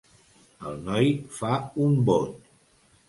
El 0.69 0.79
noi 0.87 1.11
fa 1.41 1.53
un 1.85 1.95
bot. 2.09 2.53